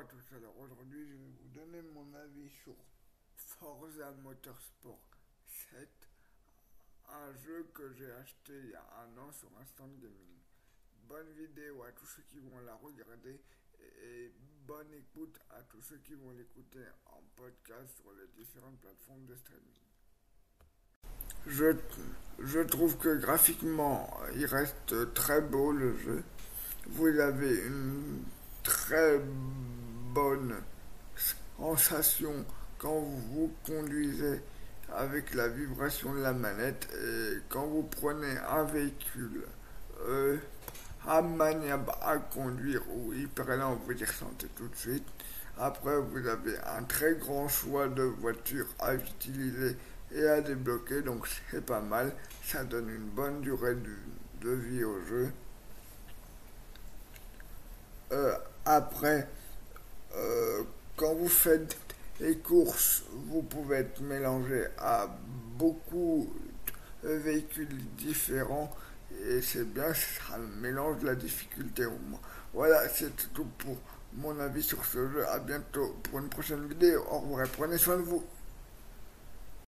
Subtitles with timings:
[0.00, 0.34] à tous.
[0.34, 2.74] Alors aujourd'hui, je vais vous donner mon avis sur
[3.34, 5.02] Forza Motorsport
[5.72, 5.88] 7,
[7.10, 10.38] un jeu que j'ai acheté il y a un an sur Instant Gaming.
[11.06, 13.42] Bonne vidéo à tous ceux qui vont la regarder
[14.02, 14.32] et
[14.66, 19.34] bonne écoute à tous ceux qui vont l'écouter en podcast sur les différentes plateformes de
[19.34, 19.82] streaming.
[21.46, 21.76] Je,
[22.38, 26.24] je trouve que graphiquement, il reste très beau le jeu.
[26.86, 28.24] Vous avez une
[28.62, 29.20] très
[30.14, 30.56] bonne
[31.58, 32.44] sensation
[32.78, 34.42] quand vous conduisez
[34.96, 39.44] avec la vibration de la manette et quand vous prenez un véhicule
[40.08, 40.36] euh,
[41.22, 45.06] maniable à conduire ou hyper lent, vous y ressentez tout de suite.
[45.58, 49.76] Après, vous avez un très grand choix de voitures à utiliser
[50.12, 52.12] et à débloquer, donc c'est pas mal.
[52.44, 53.76] Ça donne une bonne durée
[54.40, 55.32] de vie au jeu.
[58.12, 58.34] Euh,
[58.64, 59.28] après,
[61.00, 61.78] quand vous faites
[62.20, 65.08] les courses, vous pouvez être mélangé à
[65.56, 66.30] beaucoup
[67.02, 68.70] de véhicules différents
[69.26, 72.20] et c'est bien, ça mélange la difficulté au moins.
[72.52, 73.78] Voilà, c'est tout pour
[74.12, 75.26] mon avis sur ce jeu.
[75.28, 77.02] À bientôt pour une prochaine vidéo.
[77.10, 78.22] Au revoir et prenez soin de vous.